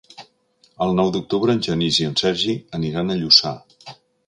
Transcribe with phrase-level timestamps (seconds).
[0.85, 3.55] El nou d'octubre en Genís i en Sergi aniran a Lluçà.